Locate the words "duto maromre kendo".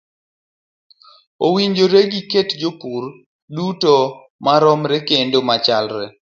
3.55-5.39